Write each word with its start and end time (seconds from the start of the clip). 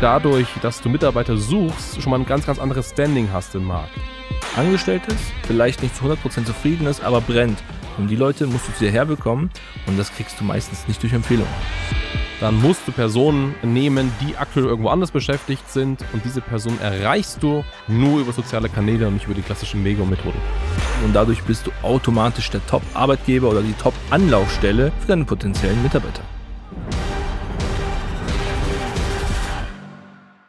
dadurch, 0.00 0.48
dass 0.62 0.80
du 0.80 0.88
Mitarbeiter 0.88 1.36
suchst, 1.36 2.00
schon 2.00 2.10
mal 2.10 2.18
ein 2.18 2.26
ganz, 2.26 2.46
ganz 2.46 2.58
anderes 2.58 2.90
Standing 2.90 3.28
hast 3.32 3.54
im 3.54 3.64
Markt. 3.64 3.92
Angestelltes, 4.56 5.16
vielleicht 5.46 5.82
nicht 5.82 5.96
zu 5.96 6.04
100% 6.04 6.44
zufrieden 6.44 6.86
ist, 6.86 7.02
aber 7.02 7.20
brennt. 7.20 7.58
Und 7.98 8.08
die 8.08 8.16
Leute 8.16 8.46
musst 8.46 8.68
du 8.68 8.72
zu 8.72 8.84
dir 8.84 8.90
herbekommen 8.90 9.50
und 9.86 9.98
das 9.98 10.12
kriegst 10.12 10.38
du 10.40 10.44
meistens 10.44 10.86
nicht 10.86 11.02
durch 11.02 11.12
Empfehlungen. 11.12 11.52
Dann 12.40 12.60
musst 12.60 12.86
du 12.86 12.92
Personen 12.92 13.54
nehmen, 13.62 14.12
die 14.20 14.36
aktuell 14.36 14.66
irgendwo 14.66 14.90
anders 14.90 15.10
beschäftigt 15.10 15.70
sind 15.70 16.04
und 16.12 16.22
diese 16.22 16.42
Person 16.42 16.78
erreichst 16.82 17.42
du 17.42 17.64
nur 17.88 18.20
über 18.20 18.32
soziale 18.32 18.68
Kanäle 18.68 19.06
und 19.06 19.14
nicht 19.14 19.24
über 19.24 19.34
die 19.34 19.40
klassischen 19.40 19.82
Mega-Methoden. 19.82 20.40
Und 21.02 21.14
dadurch 21.14 21.42
bist 21.44 21.66
du 21.66 21.70
automatisch 21.82 22.50
der 22.50 22.64
Top-Arbeitgeber 22.66 23.48
oder 23.48 23.62
die 23.62 23.72
Top-Anlaufstelle 23.72 24.92
für 25.00 25.06
deine 25.06 25.24
potenziellen 25.24 25.82
Mitarbeiter. 25.82 26.22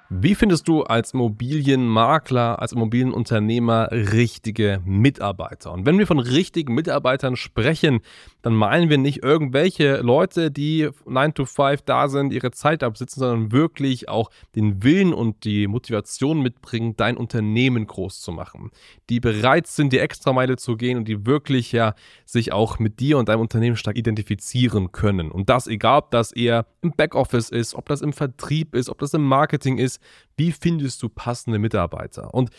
Wie 0.09 0.35
findest 0.35 0.69
du 0.69 0.83
als 0.83 1.13
Immobilienmakler, 1.13 2.61
als 2.61 2.71
Immobilienunternehmer 2.71 3.89
richtige 3.91 4.81
Mitarbeiter? 4.85 5.73
Und 5.73 5.85
wenn 5.85 5.99
wir 5.99 6.07
von 6.07 6.19
richtigen 6.19 6.73
Mitarbeitern 6.73 7.35
sprechen, 7.35 7.99
dann 8.41 8.55
meinen 8.55 8.89
wir 8.89 8.97
nicht 8.97 9.21
irgendwelche 9.21 9.97
Leute, 9.97 10.49
die 10.49 10.89
9 11.05 11.33
to 11.33 11.45
5 11.45 11.81
da 11.81 12.07
sind, 12.07 12.31
ihre 12.31 12.51
Zeit 12.51 12.83
absitzen, 12.83 13.19
sondern 13.19 13.51
wirklich 13.51 14.07
auch 14.07 14.29
den 14.55 14.81
Willen 14.81 15.13
und 15.13 15.43
die 15.43 15.67
Motivation 15.67 16.41
mitbringen, 16.41 16.93
dein 16.95 17.17
Unternehmen 17.17 17.85
groß 17.85 18.21
zu 18.21 18.31
machen. 18.31 18.71
Die 19.09 19.19
bereit 19.19 19.67
sind, 19.67 19.91
die 19.91 19.99
Extrameile 19.99 20.55
zu 20.55 20.77
gehen 20.77 20.97
und 20.97 21.09
die 21.09 21.25
wirklich 21.25 21.73
ja 21.73 21.95
sich 22.25 22.53
auch 22.53 22.79
mit 22.79 23.01
dir 23.01 23.17
und 23.17 23.27
deinem 23.27 23.41
Unternehmen 23.41 23.75
stark 23.75 23.97
identifizieren 23.97 24.93
können. 24.93 25.31
Und 25.31 25.49
das 25.49 25.67
egal, 25.67 25.97
ob 25.97 26.11
das 26.11 26.31
eher 26.31 26.65
im 26.81 26.91
Backoffice 26.91 27.49
ist, 27.49 27.75
ob 27.75 27.89
das 27.89 28.01
im 28.01 28.13
Vertrieb 28.13 28.73
ist, 28.73 28.87
ob 28.87 28.99
das 28.99 29.13
im 29.13 29.23
Marketing 29.23 29.77
ist, 29.77 29.96
wie 30.37 30.51
findest 30.51 31.01
du 31.03 31.09
passende 31.09 31.59
Mitarbeiter? 31.59 32.33
Und 32.33 32.49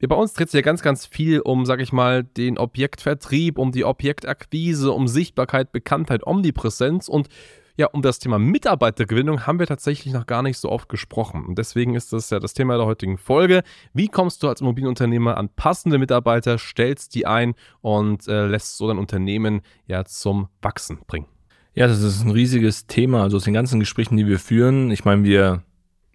bei 0.00 0.16
uns 0.16 0.32
dreht 0.32 0.50
sich 0.50 0.58
ja 0.58 0.62
ganz, 0.62 0.82
ganz 0.82 1.06
viel 1.06 1.40
um, 1.40 1.66
sag 1.66 1.80
ich 1.80 1.92
mal, 1.92 2.24
den 2.24 2.58
Objektvertrieb, 2.58 3.58
um 3.58 3.72
die 3.72 3.84
Objektakquise, 3.84 4.92
um 4.92 5.08
Sichtbarkeit, 5.08 5.72
Bekanntheit, 5.72 6.26
Omnipräsenz 6.26 7.08
und 7.08 7.28
ja, 7.78 7.86
um 7.86 8.02
das 8.02 8.18
Thema 8.18 8.40
Mitarbeitergewinnung 8.40 9.46
haben 9.46 9.60
wir 9.60 9.66
tatsächlich 9.68 10.12
noch 10.12 10.26
gar 10.26 10.42
nicht 10.42 10.58
so 10.58 10.68
oft 10.68 10.88
gesprochen. 10.88 11.46
Und 11.46 11.58
deswegen 11.58 11.94
ist 11.94 12.12
das 12.12 12.28
ja 12.28 12.40
das 12.40 12.52
Thema 12.52 12.76
der 12.76 12.86
heutigen 12.86 13.18
Folge. 13.18 13.62
Wie 13.94 14.08
kommst 14.08 14.42
du 14.42 14.48
als 14.48 14.60
Immobilienunternehmer 14.60 15.36
an 15.36 15.48
passende 15.48 15.98
Mitarbeiter, 15.98 16.58
stellst 16.58 17.14
die 17.14 17.26
ein 17.26 17.54
und 17.80 18.26
äh, 18.26 18.46
lässt 18.46 18.78
so 18.78 18.88
dein 18.88 18.98
Unternehmen 18.98 19.60
ja 19.86 20.04
zum 20.04 20.48
Wachsen 20.60 20.98
bringen? 21.06 21.28
Ja, 21.72 21.86
das 21.86 22.02
ist 22.02 22.24
ein 22.24 22.32
riesiges 22.32 22.88
Thema. 22.88 23.22
Also 23.22 23.36
aus 23.36 23.44
den 23.44 23.54
ganzen 23.54 23.78
Gesprächen, 23.78 24.16
die 24.16 24.26
wir 24.26 24.40
führen, 24.40 24.90
ich 24.90 25.04
meine, 25.04 25.22
wir 25.22 25.62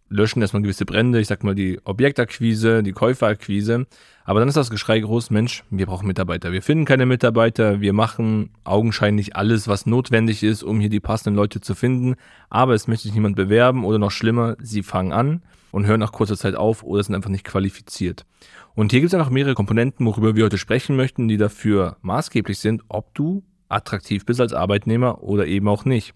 löschen 0.10 0.42
erstmal 0.42 0.62
gewisse 0.62 0.86
Brände, 0.86 1.20
ich 1.20 1.28
sag 1.28 1.44
mal 1.44 1.56
die 1.56 1.80
Objektakquise, 1.84 2.84
die 2.84 2.92
Käuferakquise. 2.92 3.88
Aber 4.26 4.40
dann 4.40 4.48
ist 4.48 4.58
das 4.58 4.70
Geschrei 4.70 5.00
groß, 5.00 5.32
Mensch, 5.32 5.64
wir 5.70 5.86
brauchen 5.86 6.08
Mitarbeiter. 6.08 6.52
Wir 6.52 6.62
finden 6.62 6.86
keine 6.86 7.06
Mitarbeiter, 7.06 7.82
wir 7.82 7.94
machen 7.94 8.52
augenscheinlich 8.64 9.36
alles, 9.36 9.68
was 9.68 9.86
notwendig 9.86 10.44
ist, 10.44 10.64
um 10.64 10.80
hier 10.80 10.90
die 10.90 11.00
passenden 11.00 11.36
Leute 11.36 11.62
zu 11.62 11.76
finden. 11.76 12.16
Aber 12.50 12.74
es 12.74 12.88
möchte 12.88 13.04
sich 13.04 13.14
niemand 13.14 13.36
bewerben 13.36 13.84
oder 13.84 13.98
noch 13.98 14.12
schlimmer, 14.12 14.56
sie 14.60 14.84
fangen 14.84 15.12
an 15.12 15.42
und 15.72 15.88
hören 15.88 16.00
nach 16.00 16.12
kurzer 16.12 16.38
Zeit 16.38 16.56
auf 16.56 16.84
oder 16.84 17.04
sind 17.04 17.16
einfach 17.16 17.30
nicht 17.30 17.46
qualifiziert. 17.46 18.26
Und 18.76 18.92
hier 18.92 19.02
gibt 19.02 19.12
es 19.12 19.20
einfach 19.20 19.32
mehrere 19.32 19.56
Komponenten, 19.56 20.06
worüber 20.06 20.36
wir 20.36 20.46
heute 20.46 20.58
sprechen 20.58 20.96
möchten, 20.96 21.28
die 21.28 21.38
dafür 21.38 21.98
maßgeblich 22.02 22.60
sind, 22.60 22.84
ob 22.88 23.14
du 23.16 23.44
attraktiv 23.70 24.26
bist 24.26 24.40
als 24.40 24.54
Arbeitnehmer 24.54 25.24
oder 25.24 25.48
eben 25.48 25.68
auch 25.68 25.86
nicht. 25.86 26.14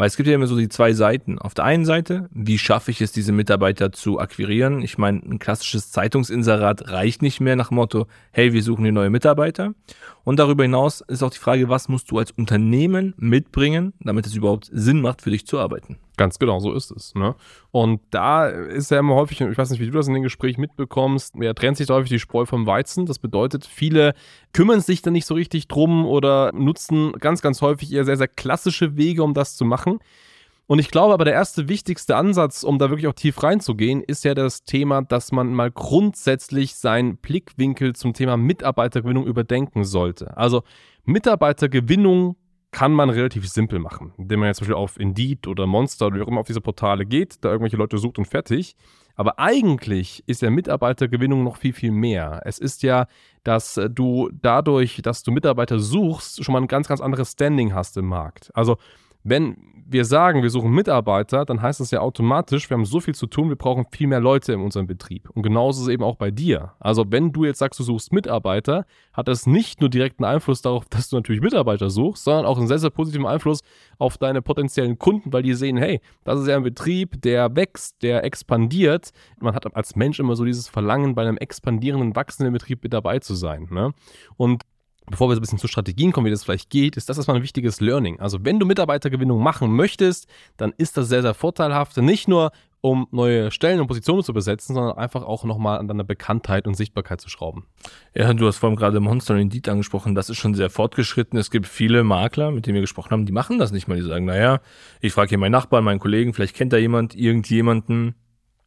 Weil 0.00 0.06
es 0.06 0.16
gibt 0.16 0.30
ja 0.30 0.34
immer 0.34 0.46
so 0.46 0.56
die 0.56 0.70
zwei 0.70 0.94
Seiten. 0.94 1.38
Auf 1.38 1.52
der 1.52 1.66
einen 1.66 1.84
Seite, 1.84 2.30
wie 2.32 2.58
schaffe 2.58 2.90
ich 2.90 3.02
es, 3.02 3.12
diese 3.12 3.32
Mitarbeiter 3.32 3.92
zu 3.92 4.18
akquirieren? 4.18 4.80
Ich 4.80 4.96
meine, 4.96 5.18
ein 5.18 5.38
klassisches 5.38 5.92
Zeitungsinserat 5.92 6.88
reicht 6.88 7.20
nicht 7.20 7.38
mehr 7.40 7.54
nach 7.54 7.70
Motto, 7.70 8.06
hey, 8.32 8.54
wir 8.54 8.62
suchen 8.62 8.84
hier 8.84 8.92
neue 8.92 9.10
Mitarbeiter. 9.10 9.74
Und 10.24 10.38
darüber 10.38 10.62
hinaus 10.62 11.02
ist 11.02 11.22
auch 11.22 11.28
die 11.28 11.38
Frage, 11.38 11.68
was 11.68 11.90
musst 11.90 12.10
du 12.10 12.18
als 12.18 12.30
Unternehmen 12.30 13.12
mitbringen, 13.18 13.92
damit 14.00 14.24
es 14.24 14.34
überhaupt 14.34 14.70
Sinn 14.72 15.02
macht, 15.02 15.20
für 15.20 15.32
dich 15.32 15.46
zu 15.46 15.58
arbeiten? 15.58 15.98
Ganz 16.20 16.38
genau, 16.38 16.60
so 16.60 16.74
ist 16.74 16.90
es. 16.90 17.14
Ne? 17.14 17.34
Und 17.70 18.02
da 18.10 18.46
ist 18.46 18.90
ja 18.90 18.98
immer 18.98 19.14
häufig, 19.14 19.40
ich 19.40 19.56
weiß 19.56 19.70
nicht, 19.70 19.80
wie 19.80 19.86
du 19.86 19.92
das 19.92 20.06
in 20.06 20.12
den 20.12 20.22
Gesprächen 20.22 20.60
mitbekommst, 20.60 21.34
ja, 21.40 21.54
trennt 21.54 21.78
sich 21.78 21.86
da 21.86 21.94
häufig 21.94 22.10
die 22.10 22.18
Spreu 22.18 22.44
vom 22.44 22.66
Weizen. 22.66 23.06
Das 23.06 23.18
bedeutet, 23.18 23.64
viele 23.64 24.12
kümmern 24.52 24.82
sich 24.82 25.00
da 25.00 25.10
nicht 25.10 25.24
so 25.24 25.32
richtig 25.32 25.66
drum 25.66 26.04
oder 26.04 26.52
nutzen 26.52 27.12
ganz, 27.12 27.40
ganz 27.40 27.62
häufig 27.62 27.90
eher 27.90 28.04
sehr, 28.04 28.18
sehr 28.18 28.28
klassische 28.28 28.98
Wege, 28.98 29.22
um 29.22 29.32
das 29.32 29.56
zu 29.56 29.64
machen. 29.64 30.00
Und 30.66 30.78
ich 30.78 30.90
glaube 30.90 31.14
aber, 31.14 31.24
der 31.24 31.32
erste 31.32 31.70
wichtigste 31.70 32.16
Ansatz, 32.16 32.64
um 32.64 32.78
da 32.78 32.90
wirklich 32.90 33.06
auch 33.06 33.14
tief 33.14 33.42
reinzugehen, 33.42 34.02
ist 34.02 34.22
ja 34.26 34.34
das 34.34 34.64
Thema, 34.64 35.00
dass 35.00 35.32
man 35.32 35.54
mal 35.54 35.70
grundsätzlich 35.70 36.74
seinen 36.74 37.16
Blickwinkel 37.16 37.94
zum 37.96 38.12
Thema 38.12 38.36
Mitarbeitergewinnung 38.36 39.24
überdenken 39.24 39.84
sollte. 39.84 40.36
Also 40.36 40.64
Mitarbeitergewinnung 41.06 42.36
kann 42.72 42.92
man 42.92 43.10
relativ 43.10 43.48
simpel 43.48 43.78
machen, 43.78 44.12
indem 44.16 44.40
man 44.40 44.48
jetzt 44.48 44.58
zum 44.58 44.66
Beispiel 44.66 44.76
auf 44.76 44.98
Indeed 44.98 45.46
oder 45.46 45.66
Monster 45.66 46.06
oder 46.06 46.16
wie 46.16 46.22
auch 46.22 46.28
immer 46.28 46.40
auf 46.40 46.46
diese 46.46 46.60
Portale 46.60 47.04
geht, 47.04 47.44
da 47.44 47.50
irgendwelche 47.50 47.76
Leute 47.76 47.98
sucht 47.98 48.18
und 48.18 48.26
fertig. 48.26 48.76
Aber 49.16 49.38
eigentlich 49.38 50.22
ist 50.26 50.40
ja 50.40 50.50
Mitarbeitergewinnung 50.50 51.44
noch 51.44 51.56
viel, 51.56 51.72
viel 51.72 51.90
mehr. 51.90 52.42
Es 52.44 52.58
ist 52.58 52.82
ja, 52.82 53.06
dass 53.44 53.78
du 53.90 54.30
dadurch, 54.32 55.02
dass 55.02 55.22
du 55.22 55.32
Mitarbeiter 55.32 55.78
suchst, 55.78 56.44
schon 56.44 56.52
mal 56.52 56.62
ein 56.62 56.68
ganz, 56.68 56.88
ganz 56.88 57.00
anderes 57.00 57.32
Standing 57.32 57.74
hast 57.74 57.96
im 57.96 58.06
Markt. 58.06 58.50
Also 58.54 58.78
wenn 59.22 59.56
wir 59.90 60.04
sagen, 60.04 60.42
wir 60.42 60.50
suchen 60.50 60.70
Mitarbeiter, 60.70 61.44
dann 61.44 61.60
heißt 61.60 61.80
das 61.80 61.90
ja 61.90 62.00
automatisch, 62.00 62.70
wir 62.70 62.76
haben 62.76 62.84
so 62.84 63.00
viel 63.00 63.14
zu 63.14 63.26
tun, 63.26 63.48
wir 63.48 63.56
brauchen 63.56 63.86
viel 63.90 64.06
mehr 64.06 64.20
Leute 64.20 64.52
in 64.52 64.60
unserem 64.60 64.86
Betrieb. 64.86 65.28
Und 65.30 65.42
genauso 65.42 65.80
ist 65.80 65.88
es 65.88 65.92
eben 65.92 66.04
auch 66.04 66.14
bei 66.14 66.30
dir. 66.30 66.74
Also 66.78 67.04
wenn 67.10 67.32
du 67.32 67.44
jetzt 67.44 67.58
sagst, 67.58 67.80
du 67.80 67.82
suchst 67.82 68.12
Mitarbeiter, 68.12 68.86
hat 69.12 69.26
das 69.26 69.46
nicht 69.46 69.80
nur 69.80 69.90
direkten 69.90 70.24
Einfluss 70.24 70.62
darauf, 70.62 70.84
dass 70.90 71.08
du 71.08 71.16
natürlich 71.16 71.42
Mitarbeiter 71.42 71.90
suchst, 71.90 72.22
sondern 72.22 72.46
auch 72.46 72.56
einen 72.56 72.68
sehr, 72.68 72.78
sehr 72.78 72.90
positiven 72.90 73.26
Einfluss 73.26 73.62
auf 73.98 74.16
deine 74.16 74.42
potenziellen 74.42 74.96
Kunden, 74.96 75.32
weil 75.32 75.42
die 75.42 75.54
sehen, 75.54 75.76
hey, 75.76 76.00
das 76.22 76.38
ist 76.40 76.46
ja 76.46 76.56
ein 76.56 76.62
Betrieb, 76.62 77.20
der 77.22 77.56
wächst, 77.56 78.02
der 78.02 78.22
expandiert. 78.22 79.10
Man 79.40 79.56
hat 79.56 79.74
als 79.74 79.96
Mensch 79.96 80.20
immer 80.20 80.36
so 80.36 80.44
dieses 80.44 80.68
Verlangen, 80.68 81.16
bei 81.16 81.22
einem 81.22 81.36
expandierenden, 81.36 82.14
wachsenden 82.14 82.52
Betrieb 82.52 82.84
mit 82.84 82.92
dabei 82.92 83.18
zu 83.18 83.34
sein. 83.34 83.66
Ne? 83.70 83.92
Und 84.36 84.62
bevor 85.10 85.28
wir 85.28 85.34
so 85.34 85.40
ein 85.40 85.42
bisschen 85.42 85.58
zu 85.58 85.68
Strategien 85.68 86.12
kommen, 86.12 86.26
wie 86.26 86.30
das 86.30 86.44
vielleicht 86.44 86.70
geht, 86.70 86.96
ist 86.96 87.08
das 87.08 87.16
erstmal 87.16 87.36
ein 87.36 87.42
wichtiges 87.42 87.80
Learning. 87.80 88.20
Also 88.20 88.44
wenn 88.44 88.58
du 88.58 88.66
Mitarbeitergewinnung 88.66 89.42
machen 89.42 89.74
möchtest, 89.74 90.28
dann 90.56 90.72
ist 90.76 90.96
das 90.96 91.08
sehr, 91.08 91.22
sehr 91.22 91.34
vorteilhaft. 91.34 91.96
Nicht 91.96 92.28
nur, 92.28 92.52
um 92.80 93.06
neue 93.10 93.50
Stellen 93.50 93.80
und 93.80 93.88
Positionen 93.88 94.22
zu 94.22 94.32
besetzen, 94.32 94.74
sondern 94.74 94.96
einfach 94.96 95.22
auch 95.22 95.44
nochmal 95.44 95.78
an 95.78 95.88
deiner 95.88 96.04
Bekanntheit 96.04 96.66
und 96.66 96.74
Sichtbarkeit 96.74 97.20
zu 97.20 97.28
schrauben. 97.28 97.66
Ja, 98.14 98.32
du 98.32 98.46
hast 98.46 98.58
vorhin 98.58 98.76
gerade 98.76 99.00
Monster 99.00 99.36
Indeed 99.36 99.68
angesprochen, 99.68 100.14
das 100.14 100.30
ist 100.30 100.38
schon 100.38 100.54
sehr 100.54 100.70
fortgeschritten. 100.70 101.38
Es 101.38 101.50
gibt 101.50 101.66
viele 101.66 102.04
Makler, 102.04 102.52
mit 102.52 102.66
denen 102.66 102.74
wir 102.74 102.80
gesprochen 102.80 103.10
haben, 103.10 103.26
die 103.26 103.32
machen 103.32 103.58
das 103.58 103.72
nicht 103.72 103.88
mal. 103.88 103.96
Die 103.96 104.02
sagen, 104.02 104.24
naja, 104.24 104.60
ich 105.00 105.12
frage 105.12 105.30
hier 105.30 105.38
meinen 105.38 105.52
Nachbarn, 105.52 105.84
meinen 105.84 106.00
Kollegen, 106.00 106.32
vielleicht 106.32 106.56
kennt 106.56 106.72
da 106.72 106.78
jemand 106.78 107.14
irgendjemanden, 107.14 108.14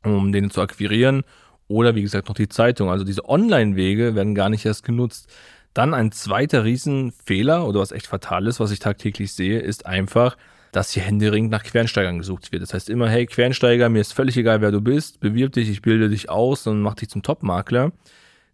um 0.03 0.31
den 0.31 0.51
zu 0.51 0.61
akquirieren. 0.61 1.23
Oder 1.67 1.95
wie 1.95 2.01
gesagt 2.01 2.27
noch 2.27 2.35
die 2.35 2.49
Zeitung. 2.49 2.89
Also 2.89 3.05
diese 3.05 3.27
Online-Wege 3.27 4.13
werden 4.13 4.35
gar 4.35 4.49
nicht 4.49 4.65
erst 4.65 4.83
genutzt. 4.83 5.31
Dann 5.73 5.93
ein 5.93 6.11
zweiter 6.11 6.63
Riesenfehler 6.63 7.67
oder 7.67 7.79
was 7.79 7.91
echt 7.91 8.07
fatal 8.07 8.47
ist, 8.47 8.59
was 8.59 8.71
ich 8.71 8.79
tagtäglich 8.79 9.33
sehe, 9.33 9.59
ist 9.59 9.85
einfach, 9.85 10.37
dass 10.71 10.91
hier 10.91 11.03
händeringend 11.03 11.51
nach 11.51 11.63
Quernsteigern 11.63 12.17
gesucht 12.17 12.51
wird. 12.51 12.63
Das 12.63 12.73
heißt 12.73 12.89
immer, 12.89 13.09
hey 13.09 13.25
Quernsteiger, 13.25 13.89
mir 13.89 14.01
ist 14.01 14.13
völlig 14.13 14.37
egal, 14.37 14.61
wer 14.61 14.71
du 14.71 14.81
bist, 14.81 15.19
bewirb 15.19 15.53
dich, 15.53 15.69
ich 15.69 15.81
bilde 15.81 16.09
dich 16.09 16.29
aus 16.29 16.67
und 16.67 16.81
mach 16.81 16.95
dich 16.95 17.09
zum 17.09 17.23
Top-Makler. 17.23 17.91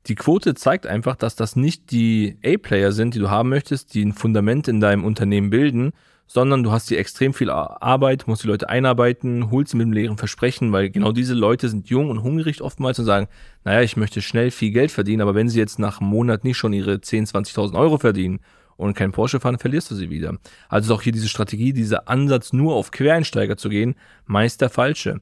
Die 0.08 0.16
Quote 0.16 0.54
zeigt 0.56 0.88
einfach, 0.88 1.16
dass 1.16 1.36
das 1.36 1.56
nicht 1.56 1.92
die 1.92 2.38
A-Player 2.44 2.92
sind, 2.92 3.16
die 3.16 3.20
du 3.20 3.30
haben 3.30 3.50
möchtest, 3.50 3.94
die 3.94 4.04
ein 4.04 4.14
Fundament 4.14 4.68
in 4.68 4.80
deinem 4.80 5.04
Unternehmen 5.04 5.50
bilden, 5.50 5.92
sondern 6.30 6.62
du 6.62 6.72
hast 6.72 6.90
hier 6.90 7.00
extrem 7.00 7.34
viel 7.34 7.50
Arbeit, 7.50 8.28
musst 8.28 8.44
die 8.44 8.48
Leute 8.48 8.70
einarbeiten, 8.70 9.50
holst 9.50 9.72
sie 9.72 9.78
mit 9.78 9.86
dem 9.86 9.94
leeren 9.94 10.18
Versprechen, 10.20 10.72
weil 10.72 10.92
genau 10.92 11.12
diese 11.12 11.34
Leute 11.34 11.70
sind 11.70 11.90
jung 11.90 12.12
und 12.12 12.22
hungrig 12.22 12.62
oftmals 12.62 13.00
und 13.00 13.06
sagen, 13.06 13.28
naja, 13.64 13.82
ich 13.82 13.98
möchte 13.98 14.22
schnell 14.22 14.52
viel 14.52 14.70
Geld 14.70 14.92
verdienen, 14.92 15.24
aber 15.24 15.34
wenn 15.34 15.50
sie 15.50 15.58
jetzt 15.58 15.80
nach 15.80 16.00
einem 16.00 16.12
Monat 16.12 16.44
nicht 16.44 16.58
schon 16.58 16.72
ihre 16.72 16.94
10.000, 16.94 17.32
20.000 17.32 17.74
Euro 17.74 17.98
verdienen 17.98 18.42
und 18.78 18.94
kein 18.94 19.12
Porsche 19.12 19.40
fahren, 19.40 19.58
verlierst 19.58 19.90
du 19.90 19.96
sie 19.96 20.12
wieder. 20.12 20.38
Also 20.70 20.94
ist 20.94 21.00
auch 21.00 21.02
hier 21.02 21.14
diese 21.14 21.30
Strategie, 21.30 21.74
dieser 21.74 22.08
Ansatz, 22.08 22.54
nur 22.54 22.76
auf 22.76 22.92
Quereinsteiger 22.92 23.58
zu 23.58 23.70
gehen, 23.70 23.96
meist 24.28 24.62
der 24.62 24.70
falsche. 24.70 25.22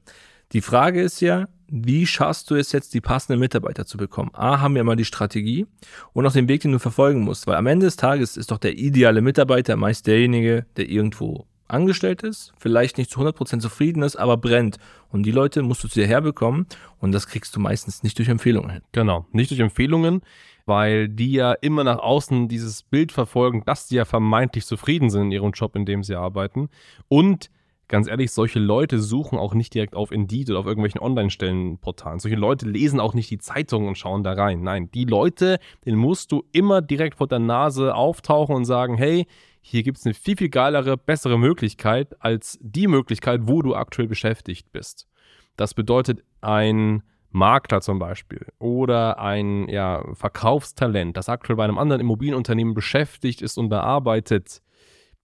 Die 0.52 0.62
Frage 0.62 1.02
ist 1.02 1.20
ja, 1.20 1.46
wie 1.70 2.06
schaffst 2.06 2.50
du 2.50 2.54
es 2.54 2.72
jetzt, 2.72 2.94
die 2.94 3.02
passenden 3.02 3.38
Mitarbeiter 3.38 3.84
zu 3.84 3.98
bekommen? 3.98 4.30
A, 4.32 4.60
haben 4.60 4.74
wir 4.74 4.80
immer 4.80 4.96
die 4.96 5.04
Strategie 5.04 5.66
und 6.14 6.26
auch 6.26 6.32
den 6.32 6.48
Weg, 6.48 6.62
den 6.62 6.72
du 6.72 6.78
verfolgen 6.78 7.20
musst, 7.20 7.46
weil 7.46 7.56
am 7.56 7.66
Ende 7.66 7.84
des 7.84 7.96
Tages 7.96 8.38
ist 8.38 8.50
doch 8.50 8.56
der 8.56 8.78
ideale 8.78 9.20
Mitarbeiter 9.20 9.76
meist 9.76 10.06
derjenige, 10.06 10.64
der 10.78 10.88
irgendwo 10.88 11.46
angestellt 11.66 12.22
ist, 12.22 12.54
vielleicht 12.58 12.96
nicht 12.96 13.10
zu 13.10 13.20
100% 13.20 13.60
zufrieden 13.60 14.02
ist, 14.02 14.16
aber 14.16 14.38
brennt. 14.38 14.78
Und 15.10 15.24
die 15.24 15.30
Leute 15.32 15.62
musst 15.62 15.84
du 15.84 15.88
zu 15.88 16.00
dir 16.00 16.06
herbekommen 16.06 16.66
und 16.98 17.12
das 17.12 17.26
kriegst 17.26 17.54
du 17.54 17.60
meistens 17.60 18.02
nicht 18.02 18.18
durch 18.18 18.28
Empfehlungen 18.28 18.70
hin. 18.70 18.82
Genau, 18.92 19.26
nicht 19.32 19.50
durch 19.50 19.60
Empfehlungen, 19.60 20.22
weil 20.64 21.10
die 21.10 21.32
ja 21.32 21.52
immer 21.52 21.84
nach 21.84 21.98
außen 21.98 22.48
dieses 22.48 22.82
Bild 22.82 23.12
verfolgen, 23.12 23.64
dass 23.66 23.86
die 23.86 23.96
ja 23.96 24.06
vermeintlich 24.06 24.64
zufrieden 24.64 25.10
sind 25.10 25.24
in 25.24 25.32
ihrem 25.32 25.52
Job, 25.52 25.76
in 25.76 25.84
dem 25.84 26.02
sie 26.02 26.14
arbeiten 26.14 26.70
und 27.08 27.50
ganz 27.88 28.06
ehrlich, 28.06 28.30
solche 28.30 28.58
Leute 28.58 29.00
suchen 29.00 29.38
auch 29.38 29.54
nicht 29.54 29.74
direkt 29.74 29.94
auf 29.94 30.12
Indeed 30.12 30.50
oder 30.50 30.60
auf 30.60 30.66
irgendwelchen 30.66 31.00
Online-Stellenportalen. 31.00 32.18
Solche 32.18 32.36
Leute 32.36 32.68
lesen 32.68 33.00
auch 33.00 33.14
nicht 33.14 33.30
die 33.30 33.38
Zeitung 33.38 33.88
und 33.88 33.96
schauen 33.96 34.22
da 34.22 34.34
rein. 34.34 34.62
Nein, 34.62 34.90
die 34.92 35.04
Leute, 35.04 35.58
denen 35.84 35.98
musst 35.98 36.30
du 36.30 36.44
immer 36.52 36.82
direkt 36.82 37.16
vor 37.16 37.26
der 37.26 37.38
Nase 37.38 37.94
auftauchen 37.94 38.54
und 38.54 38.64
sagen, 38.64 38.96
hey, 38.96 39.26
hier 39.60 39.82
gibt 39.82 39.98
es 39.98 40.06
eine 40.06 40.14
viel, 40.14 40.36
viel 40.36 40.50
geilere, 40.50 40.96
bessere 40.96 41.38
Möglichkeit 41.38 42.16
als 42.22 42.58
die 42.62 42.86
Möglichkeit, 42.86 43.42
wo 43.44 43.62
du 43.62 43.74
aktuell 43.74 44.08
beschäftigt 44.08 44.70
bist. 44.72 45.08
Das 45.56 45.74
bedeutet, 45.74 46.22
ein 46.40 47.02
Makler 47.30 47.80
zum 47.80 47.98
Beispiel 47.98 48.46
oder 48.58 49.18
ein 49.18 49.68
ja, 49.68 50.02
Verkaufstalent, 50.14 51.16
das 51.16 51.28
aktuell 51.28 51.56
bei 51.56 51.64
einem 51.64 51.78
anderen 51.78 52.00
Immobilienunternehmen 52.00 52.74
beschäftigt 52.74 53.42
ist 53.42 53.58
und 53.58 53.70
da 53.70 53.80
arbeitet, 53.80 54.62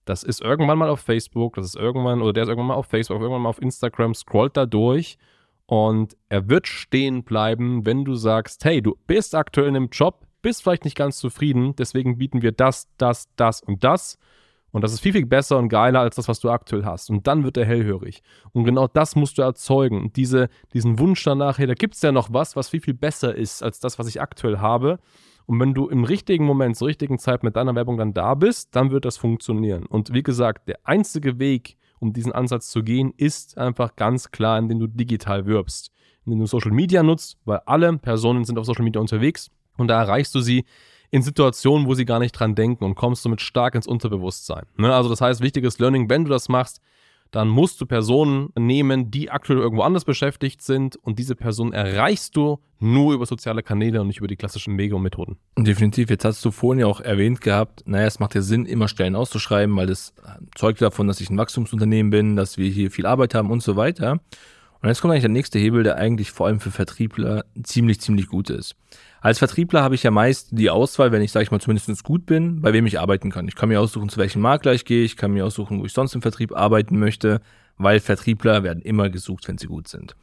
das 0.05 0.23
ist 0.23 0.41
irgendwann 0.41 0.77
mal 0.77 0.89
auf 0.89 1.01
Facebook, 1.01 1.55
das 1.55 1.65
ist 1.65 1.75
irgendwann, 1.75 2.21
oder 2.21 2.33
der 2.33 2.43
ist 2.43 2.49
irgendwann 2.49 2.67
mal 2.67 2.75
auf 2.75 2.87
Facebook, 2.87 3.19
irgendwann 3.19 3.41
mal 3.41 3.49
auf 3.49 3.61
Instagram, 3.61 4.13
scrollt 4.13 4.55
da 4.55 4.65
durch 4.65 5.17
und 5.65 6.15
er 6.29 6.47
wird 6.47 6.67
stehen 6.67 7.23
bleiben, 7.23 7.85
wenn 7.85 8.05
du 8.05 8.15
sagst, 8.15 8.63
hey, 8.65 8.81
du 8.81 8.95
bist 9.07 9.35
aktuell 9.35 9.67
in 9.67 9.75
einem 9.75 9.89
Job, 9.91 10.25
bist 10.41 10.63
vielleicht 10.63 10.85
nicht 10.85 10.97
ganz 10.97 11.17
zufrieden, 11.17 11.75
deswegen 11.75 12.17
bieten 12.17 12.41
wir 12.41 12.51
das, 12.51 12.87
das, 12.97 13.29
das 13.35 13.61
und 13.61 13.83
das. 13.83 14.19
Und 14.75 14.83
das 14.83 14.91
ist 14.91 14.99
viel, 14.99 15.13
viel 15.13 15.25
besser 15.25 15.57
und 15.57 15.69
geiler 15.69 16.01
als 16.01 16.17
das, 16.17 16.27
was 16.27 16.41
du 16.41 16.49
aktuell 16.49 16.83
hast. 16.83 17.09
Und 17.09 17.27
dann 17.27 17.45
wird 17.45 17.55
er 17.55 17.63
hellhörig. 17.63 18.21
Und 18.51 18.65
genau 18.65 18.87
das 18.87 19.15
musst 19.15 19.37
du 19.37 19.41
erzeugen. 19.41 20.01
Und 20.01 20.17
diese, 20.17 20.49
diesen 20.73 20.99
Wunsch 20.99 21.23
danach, 21.23 21.59
hey, 21.59 21.65
da 21.65 21.75
gibt 21.75 21.95
es 21.95 22.01
ja 22.01 22.11
noch 22.11 22.33
was, 22.33 22.57
was 22.57 22.67
viel, 22.67 22.81
viel 22.81 22.93
besser 22.93 23.33
ist 23.33 23.63
als 23.63 23.79
das, 23.79 23.97
was 23.99 24.07
ich 24.07 24.19
aktuell 24.19 24.57
habe. 24.57 24.99
Und 25.45 25.59
wenn 25.59 25.73
du 25.73 25.87
im 25.87 26.03
richtigen 26.03 26.45
Moment, 26.45 26.75
zur 26.75 26.87
richtigen 26.87 27.19
Zeit 27.19 27.43
mit 27.43 27.55
deiner 27.55 27.75
Werbung 27.75 27.97
dann 27.97 28.13
da 28.13 28.33
bist, 28.33 28.75
dann 28.75 28.91
wird 28.91 29.05
das 29.05 29.17
funktionieren. 29.17 29.85
Und 29.85 30.13
wie 30.13 30.23
gesagt, 30.23 30.67
der 30.67 30.79
einzige 30.83 31.39
Weg, 31.39 31.77
um 31.99 32.13
diesen 32.13 32.31
Ansatz 32.31 32.69
zu 32.69 32.83
gehen, 32.83 33.13
ist 33.15 33.57
einfach 33.57 33.95
ganz 33.95 34.31
klar, 34.31 34.57
indem 34.57 34.79
du 34.79 34.87
digital 34.87 35.45
wirbst. 35.45 35.91
Indem 36.25 36.39
du 36.39 36.45
Social 36.47 36.71
Media 36.71 37.03
nutzt, 37.03 37.37
weil 37.45 37.61
alle 37.65 37.95
Personen 37.97 38.43
sind 38.45 38.57
auf 38.57 38.65
Social 38.65 38.83
Media 38.83 38.99
unterwegs 38.99 39.51
und 39.77 39.87
da 39.87 40.01
erreichst 40.01 40.33
du 40.33 40.39
sie 40.39 40.65
in 41.11 41.21
Situationen, 41.21 41.87
wo 41.87 41.93
sie 41.93 42.05
gar 42.05 42.19
nicht 42.19 42.31
dran 42.31 42.55
denken 42.55 42.83
und 42.83 42.95
kommst 42.95 43.23
somit 43.23 43.41
stark 43.41 43.75
ins 43.75 43.87
Unterbewusstsein. 43.87 44.65
Ne? 44.77 44.93
Also 44.93 45.09
das 45.09 45.21
heißt, 45.21 45.41
wichtiges 45.41 45.79
Learning, 45.79 46.09
wenn 46.09 46.25
du 46.25 46.29
das 46.29 46.49
machst, 46.49 46.81
dann 47.35 47.49
musst 47.49 47.81
du 47.81 47.85
Personen 47.85 48.49
nehmen, 48.57 49.11
die 49.11 49.29
aktuell 49.29 49.59
irgendwo 49.59 49.83
anders 49.83 50.05
beschäftigt 50.05 50.61
sind 50.61 50.95
und 50.95 51.19
diese 51.19 51.35
Personen 51.35 51.73
erreichst 51.73 52.37
du 52.37 52.59
nur 52.79 53.13
über 53.13 53.25
soziale 53.25 53.61
Kanäle 53.61 53.99
und 53.99 54.07
nicht 54.07 54.19
über 54.19 54.29
die 54.29 54.37
klassischen 54.37 54.77
Wege 54.77 54.95
und 54.95 55.01
Methoden. 55.01 55.37
Definitiv. 55.57 56.09
Jetzt 56.09 56.23
hast 56.23 56.45
du 56.45 56.51
vorhin 56.51 56.79
ja 56.79 56.87
auch 56.87 57.01
erwähnt 57.01 57.41
gehabt, 57.41 57.83
naja, 57.85 58.07
es 58.07 58.19
macht 58.19 58.35
ja 58.35 58.41
Sinn, 58.41 58.65
immer 58.65 58.87
Stellen 58.87 59.17
auszuschreiben, 59.17 59.75
weil 59.75 59.87
das 59.87 60.13
zeugt 60.55 60.81
davon, 60.81 61.09
dass 61.09 61.19
ich 61.19 61.29
ein 61.29 61.37
Wachstumsunternehmen 61.37 62.09
bin, 62.09 62.35
dass 62.37 62.57
wir 62.57 62.69
hier 62.69 62.89
viel 62.89 63.05
Arbeit 63.05 63.35
haben 63.35 63.51
und 63.51 63.61
so 63.61 63.75
weiter. 63.75 64.21
Und 64.85 64.89
jetzt 64.89 65.01
kommt 65.01 65.13
eigentlich 65.13 65.23
der 65.23 65.31
nächste 65.31 65.57
Hebel, 65.57 65.81
der 65.81 65.95
eigentlich 65.95 66.29
vor 66.29 66.45
allem 66.45 66.59
für 66.59 66.69
Vertriebler 66.69 67.45
ziemlich, 67.63 68.01
ziemlich 68.01 68.27
gut 68.27 68.51
ist. 68.51 68.75
Als 69.19 69.39
Vertriebler 69.39 69.81
habe 69.81 69.95
ich 69.95 70.03
ja 70.03 70.11
meist 70.11 70.49
die 70.51 70.69
Auswahl, 70.69 71.11
wenn 71.11 71.23
ich, 71.23 71.31
sage 71.31 71.41
ich 71.41 71.49
mal, 71.49 71.59
zumindest 71.59 72.03
gut 72.03 72.27
bin, 72.27 72.61
bei 72.61 72.71
wem 72.71 72.85
ich 72.85 72.99
arbeiten 72.99 73.31
kann. 73.31 73.47
Ich 73.47 73.55
kann 73.55 73.69
mir 73.69 73.81
aussuchen, 73.81 74.09
zu 74.09 74.19
welchem 74.19 74.43
Makler 74.43 74.75
ich 74.75 74.85
gehe, 74.85 75.03
ich 75.03 75.17
kann 75.17 75.31
mir 75.31 75.43
aussuchen, 75.43 75.79
wo 75.79 75.85
ich 75.85 75.91
sonst 75.91 76.13
im 76.13 76.21
Vertrieb 76.21 76.55
arbeiten 76.55 76.99
möchte, 76.99 77.41
weil 77.79 77.99
Vertriebler 77.99 78.61
werden 78.61 78.83
immer 78.83 79.09
gesucht, 79.09 79.47
wenn 79.47 79.57
sie 79.57 79.65
gut 79.65 79.87
sind. 79.87 80.15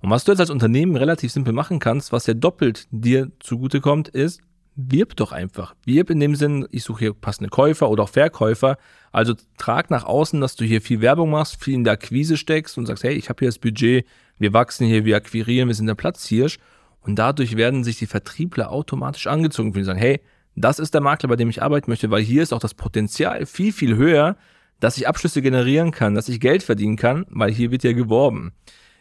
Und 0.00 0.10
was 0.10 0.22
du 0.22 0.30
jetzt 0.30 0.38
als 0.38 0.50
Unternehmen 0.50 0.94
relativ 0.94 1.32
simpel 1.32 1.52
machen 1.52 1.80
kannst, 1.80 2.12
was 2.12 2.28
ja 2.28 2.34
doppelt 2.34 2.86
dir 2.92 3.32
zugutekommt, 3.40 4.10
ist, 4.10 4.40
wirb 4.76 5.16
doch 5.16 5.32
einfach. 5.32 5.74
Wirb 5.84 6.10
in 6.10 6.20
dem 6.20 6.34
Sinn, 6.34 6.66
ich 6.70 6.84
suche 6.84 7.00
hier 7.00 7.14
passende 7.14 7.50
Käufer 7.50 7.88
oder 7.90 8.04
auch 8.04 8.08
Verkäufer. 8.08 8.76
Also 9.12 9.34
trag 9.56 9.90
nach 9.90 10.04
außen, 10.04 10.40
dass 10.40 10.56
du 10.56 10.64
hier 10.64 10.80
viel 10.80 11.00
Werbung 11.00 11.30
machst, 11.30 11.62
viel 11.62 11.74
in 11.74 11.84
der 11.84 11.94
Akquise 11.94 12.36
steckst 12.36 12.76
und 12.78 12.86
sagst, 12.86 13.04
hey, 13.04 13.14
ich 13.14 13.28
habe 13.28 13.38
hier 13.40 13.48
das 13.48 13.58
Budget, 13.58 14.06
wir 14.38 14.52
wachsen 14.52 14.86
hier, 14.86 15.04
wir 15.04 15.16
akquirieren, 15.16 15.68
wir 15.68 15.74
sind 15.74 15.86
der 15.86 15.94
Platzhirsch. 15.94 16.58
Und 17.00 17.16
dadurch 17.18 17.56
werden 17.56 17.84
sich 17.84 17.98
die 17.98 18.06
Vertriebler 18.06 18.72
automatisch 18.72 19.26
angezogen, 19.26 19.72
die 19.72 19.84
sagen, 19.84 19.98
hey, 19.98 20.20
das 20.56 20.78
ist 20.78 20.94
der 20.94 21.00
Makler, 21.00 21.28
bei 21.28 21.36
dem 21.36 21.50
ich 21.50 21.62
arbeiten 21.62 21.90
möchte, 21.90 22.10
weil 22.10 22.22
hier 22.22 22.42
ist 22.42 22.52
auch 22.52 22.60
das 22.60 22.74
Potenzial 22.74 23.44
viel, 23.46 23.72
viel 23.72 23.96
höher, 23.96 24.36
dass 24.80 24.96
ich 24.96 25.06
Abschlüsse 25.06 25.42
generieren 25.42 25.90
kann, 25.90 26.14
dass 26.14 26.28
ich 26.28 26.40
Geld 26.40 26.62
verdienen 26.62 26.96
kann, 26.96 27.26
weil 27.28 27.52
hier 27.52 27.70
wird 27.70 27.84
ja 27.84 27.92
geworben. 27.92 28.52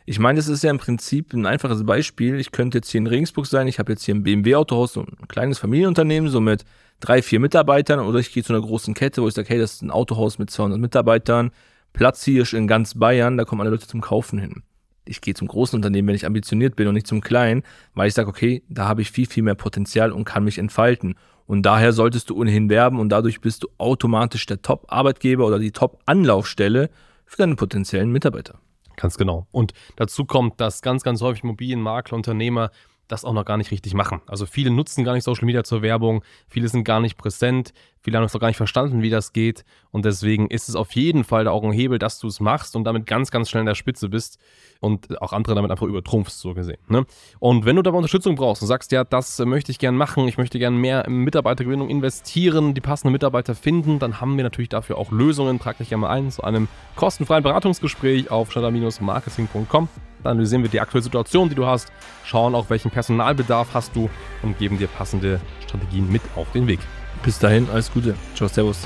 Ich 0.05 0.19
meine, 0.19 0.37
das 0.37 0.47
ist 0.47 0.63
ja 0.63 0.69
im 0.69 0.79
Prinzip 0.79 1.33
ein 1.33 1.45
einfaches 1.45 1.85
Beispiel. 1.85 2.39
Ich 2.39 2.51
könnte 2.51 2.79
jetzt 2.79 2.89
hier 2.89 2.99
in 2.99 3.07
Regensburg 3.07 3.45
sein, 3.45 3.67
ich 3.67 3.79
habe 3.79 3.93
jetzt 3.93 4.03
hier 4.03 4.15
ein 4.15 4.23
BMW-Autohaus, 4.23 4.93
so 4.93 5.01
ein 5.01 5.27
kleines 5.27 5.59
Familienunternehmen, 5.59 6.29
so 6.29 6.41
mit 6.41 6.65
drei, 6.99 7.21
vier 7.21 7.39
Mitarbeitern, 7.39 7.99
oder 7.99 8.19
ich 8.19 8.33
gehe 8.33 8.43
zu 8.43 8.53
einer 8.53 8.61
großen 8.61 8.93
Kette, 8.93 9.21
wo 9.21 9.27
ich 9.27 9.33
sage, 9.33 9.49
hey, 9.49 9.59
das 9.59 9.75
ist 9.75 9.81
ein 9.81 9.91
Autohaus 9.91 10.39
mit 10.39 10.49
200 10.49 10.79
Mitarbeitern, 10.79 11.51
Platz 11.93 12.23
hier 12.23 12.51
in 12.53 12.67
ganz 12.67 12.95
Bayern, 12.95 13.37
da 13.37 13.45
kommen 13.45 13.61
alle 13.61 13.69
Leute 13.69 13.87
zum 13.87 14.01
Kaufen 14.01 14.39
hin 14.39 14.63
ich 15.05 15.21
gehe 15.21 15.33
zum 15.33 15.47
großen 15.47 15.75
Unternehmen, 15.75 16.07
wenn 16.07 16.15
ich 16.15 16.25
ambitioniert 16.25 16.75
bin 16.75 16.87
und 16.87 16.93
nicht 16.93 17.07
zum 17.07 17.21
kleinen, 17.21 17.63
weil 17.93 18.07
ich 18.07 18.13
sage, 18.13 18.29
okay, 18.29 18.63
da 18.69 18.87
habe 18.87 19.01
ich 19.01 19.11
viel, 19.11 19.25
viel 19.25 19.43
mehr 19.43 19.55
Potenzial 19.55 20.11
und 20.11 20.25
kann 20.25 20.43
mich 20.43 20.57
entfalten. 20.57 21.15
Und 21.45 21.63
daher 21.63 21.91
solltest 21.91 22.29
du 22.29 22.37
ohnehin 22.37 22.69
werben 22.69 22.99
und 22.99 23.09
dadurch 23.09 23.41
bist 23.41 23.63
du 23.63 23.67
automatisch 23.77 24.45
der 24.45 24.61
Top-Arbeitgeber 24.61 25.45
oder 25.45 25.59
die 25.59 25.71
Top-Anlaufstelle 25.71 26.89
für 27.25 27.37
deine 27.37 27.55
potenziellen 27.55 28.11
Mitarbeiter. 28.11 28.59
Ganz 28.95 29.17
genau. 29.17 29.47
Und 29.51 29.73
dazu 29.95 30.25
kommt, 30.25 30.59
dass 30.59 30.81
ganz, 30.81 31.03
ganz 31.03 31.21
häufig 31.21 31.43
Immobilienmakler, 31.43 32.15
Unternehmer 32.15 32.71
das 33.07 33.25
auch 33.25 33.33
noch 33.33 33.45
gar 33.45 33.57
nicht 33.57 33.71
richtig 33.71 33.93
machen. 33.93 34.21
Also 34.27 34.45
viele 34.45 34.71
nutzen 34.71 35.03
gar 35.03 35.13
nicht 35.13 35.23
Social 35.23 35.45
Media 35.45 35.63
zur 35.63 35.81
Werbung, 35.81 36.23
viele 36.47 36.67
sind 36.67 36.83
gar 36.83 36.99
nicht 36.99 37.17
präsent, 37.17 37.73
viele 38.03 38.17
haben 38.17 38.25
es 38.25 38.33
noch 38.33 38.41
gar 38.41 38.47
nicht 38.47 38.57
verstanden, 38.57 39.01
wie 39.01 39.09
das 39.09 39.33
geht. 39.33 39.63
Und 39.91 40.05
deswegen 40.05 40.47
ist 40.47 40.69
es 40.69 40.75
auf 40.75 40.91
jeden 40.91 41.23
Fall 41.23 41.45
da 41.45 41.51
auch 41.51 41.63
ein 41.63 41.71
Hebel, 41.71 41.99
dass 41.99 42.19
du 42.19 42.27
es 42.27 42.39
machst 42.39 42.75
und 42.75 42.83
damit 42.83 43.07
ganz, 43.07 43.31
ganz 43.31 43.49
schnell 43.49 43.61
in 43.61 43.67
der 43.67 43.75
Spitze 43.75 44.09
bist 44.09 44.39
und 44.81 45.21
auch 45.21 45.31
andere 45.31 45.55
damit 45.55 45.71
einfach 45.71 45.87
übertrumpfst, 45.87 46.39
so 46.39 46.53
gesehen. 46.53 46.77
Ne? 46.89 47.05
Und 47.39 47.65
wenn 47.65 47.77
du 47.77 47.81
dabei 47.81 47.97
Unterstützung 47.97 48.35
brauchst 48.35 48.61
und 48.61 48.67
sagst, 48.67 48.91
ja, 48.91 49.05
das 49.05 49.39
möchte 49.39 49.71
ich 49.71 49.79
gern 49.79 49.95
machen, 49.95 50.27
ich 50.27 50.37
möchte 50.37 50.59
gern 50.59 50.75
mehr 50.75 51.05
in 51.05 51.23
Mitarbeitergewinnung 51.23 51.89
investieren, 51.89 52.73
die 52.73 52.81
passenden 52.81 53.13
Mitarbeiter 53.13 53.55
finden, 53.55 53.99
dann 53.99 54.19
haben 54.19 54.35
wir 54.35 54.43
natürlich 54.43 54.69
dafür 54.69 54.97
auch 54.97 55.11
Lösungen. 55.11 55.59
Trag 55.59 55.77
dich 55.77 55.89
gerne 55.89 56.01
mal 56.01 56.09
ein 56.09 56.29
zu 56.31 56.43
einem 56.43 56.67
kostenfreien 56.95 57.43
Beratungsgespräch 57.43 58.29
auf 58.29 58.51
schneller-marketing.com. 58.51 59.87
Dann 60.23 60.31
analysieren 60.31 60.63
wir 60.63 60.69
die 60.69 60.81
aktuelle 60.81 61.03
Situation, 61.03 61.49
die 61.49 61.55
du 61.55 61.65
hast, 61.65 61.91
schauen 62.25 62.55
auch, 62.55 62.69
welchen 62.69 62.91
Personalbedarf 62.91 63.73
hast 63.73 63.95
du 63.95 64.09
und 64.41 64.57
geben 64.57 64.77
dir 64.77 64.87
passende 64.87 65.39
Strategien 65.65 66.11
mit 66.11 66.21
auf 66.35 66.51
den 66.51 66.67
Weg. 66.67 66.79
Bis 67.23 67.39
dahin, 67.39 67.69
alles 67.71 67.91
Gute. 67.91 68.15
Ciao, 68.35 68.47
Servus. 68.47 68.79